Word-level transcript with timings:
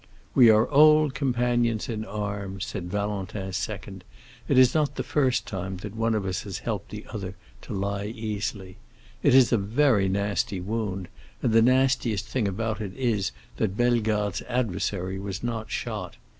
"We 0.33 0.49
are 0.49 0.67
old 0.69 1.13
companions 1.13 1.87
in 1.87 2.03
arms," 2.05 2.65
said 2.65 2.89
Valentin's 2.89 3.55
second; 3.55 4.03
"it 4.47 4.57
is 4.57 4.73
not 4.73 4.95
the 4.95 5.03
first 5.03 5.45
time 5.45 5.77
that 5.85 5.95
one 5.95 6.15
of 6.15 6.25
us 6.25 6.41
has 6.41 6.57
helped 6.57 6.89
the 6.89 7.05
other 7.11 7.35
to 7.61 7.73
lie 7.75 8.05
easily. 8.07 8.77
It 9.21 9.35
is 9.35 9.51
a 9.51 9.59
very 9.59 10.09
nasty 10.09 10.59
wound, 10.59 11.07
and 11.43 11.53
the 11.53 11.61
nastiest 11.61 12.25
thing 12.25 12.47
about 12.47 12.81
it 12.81 12.95
is 12.97 13.31
that 13.57 13.77
Bellegarde's 13.77 14.41
adversary 14.49 15.19
was 15.19 15.43
not 15.43 15.69
shot. 15.69 16.17